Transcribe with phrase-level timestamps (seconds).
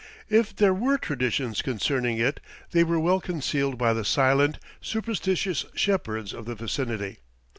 [0.31, 2.39] If there were traditions concerning it
[2.71, 7.19] they were well concealed by the silent, superstitious shepherds of the vicinity.